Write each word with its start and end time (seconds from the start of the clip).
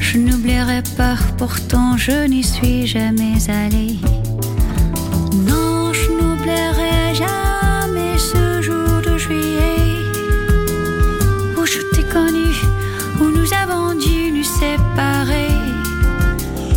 Je 0.00 0.20
n'oublierai 0.20 0.82
pas, 0.96 1.16
pourtant 1.38 1.96
je 1.96 2.26
n'y 2.26 2.44
suis 2.44 2.86
jamais 2.86 3.38
allée. 3.48 3.96
Non, 5.48 5.92
je 5.92 6.06
n'oublierai 6.16 7.14
jamais 7.14 8.16
ce 8.16 8.62
jour 8.62 9.02
de 9.04 9.18
juillet 9.18 9.86
où 11.58 11.66
je 11.66 11.80
t'ai 11.92 12.04
connu, 12.04 12.52
où 13.20 13.24
nous 13.36 13.50
avons 13.62 13.94
dû 13.98 14.30
nous 14.36 14.44
séparer 14.44 15.48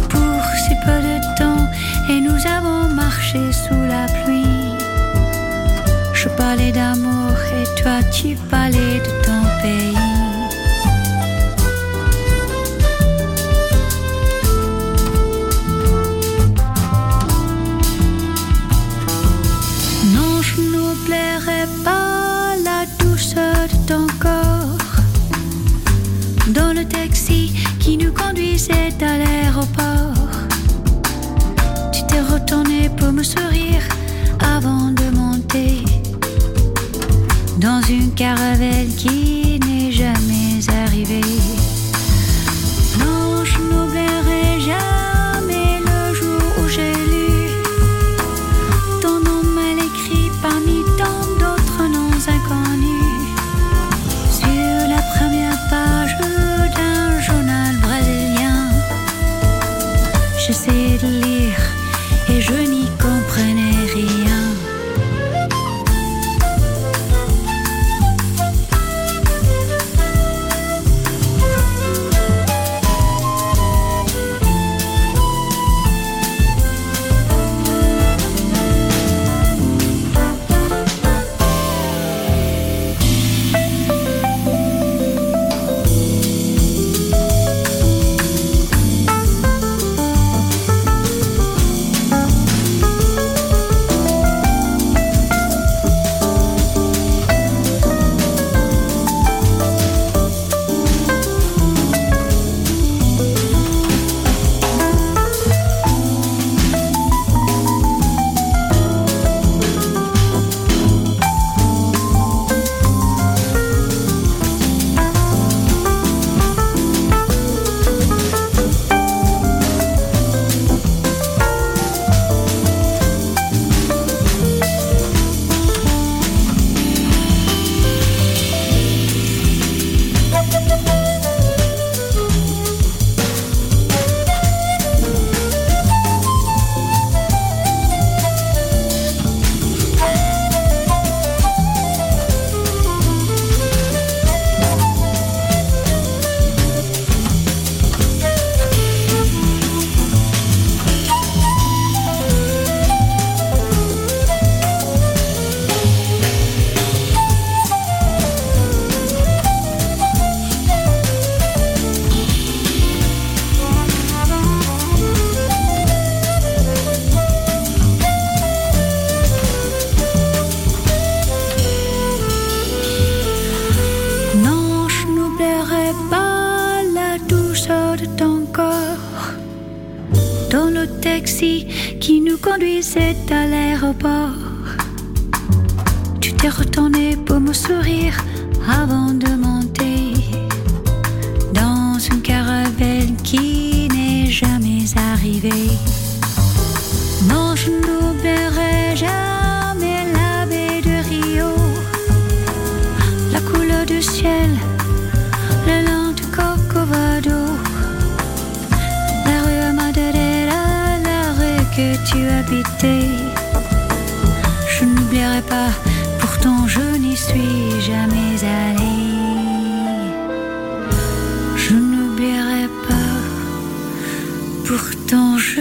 pour 0.10 0.42
si 0.64 0.74
peu 0.86 1.00
de 1.10 1.18
temps 1.38 1.66
et 2.10 2.20
nous 2.20 2.42
avons 2.58 2.88
marché 2.96 3.52
sous 3.52 3.84
la 3.94 4.06
pluie. 4.24 4.74
Je 6.14 6.28
parlais 6.30 6.72
d'amour 6.72 7.38
et 7.60 7.82
toi 7.82 8.02
tu 8.12 8.36
parlais 8.50 9.00
de 9.06 9.12
ton 9.26 9.42
pays. 9.62 9.97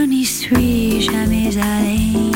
n'y 0.07 0.25
suis 0.25 1.01
jamais 1.01 1.57
allée. 1.59 2.36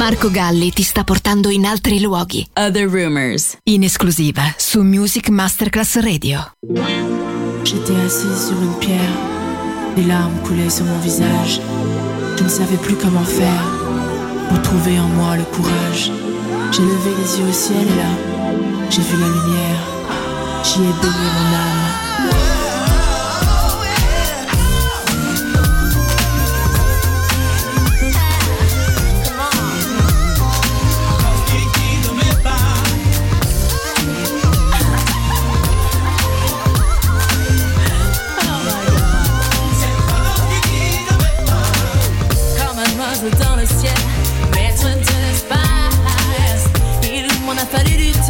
Marco 0.00 0.30
Galli 0.30 0.72
ti 0.72 0.82
sta 0.82 1.04
portando 1.04 1.50
in 1.50 1.66
altri 1.66 2.00
luoghi. 2.00 2.48
Other 2.54 2.88
Rumors. 2.88 3.58
In 3.64 3.82
esclusiva 3.82 4.54
su 4.56 4.80
Music 4.80 5.28
Masterclass 5.28 6.00
Radio. 6.00 6.38
J'étais 7.64 8.00
assise 8.06 8.46
sur 8.46 8.58
une 8.62 8.78
pierre. 8.78 9.18
Des 9.96 10.04
larmes 10.04 10.40
coulaient 10.42 10.70
sur 10.70 10.86
mon 10.86 10.98
visage. 11.00 11.60
Je 12.34 12.42
ne 12.42 12.48
savais 12.48 12.78
plus 12.78 12.96
comment 12.96 13.26
faire 13.26 13.62
pour 14.48 14.62
trouver 14.62 14.98
en 14.98 15.08
moi 15.08 15.36
le 15.36 15.44
courage. 15.44 16.10
J'ai 16.72 16.80
levé 16.80 17.10
les 17.20 17.38
yeux 17.38 17.50
au 17.50 17.52
ciel 17.52 17.82
et 17.82 17.96
là, 17.96 18.88
j'ai 18.88 19.02
vu 19.02 19.20
la 19.20 19.28
lumière. 19.28 19.82
J'y 20.64 20.80
ai 20.80 20.94
baigné 21.02 21.28
mon 21.36 21.56
âme. 21.56 21.79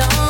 song 0.00 0.29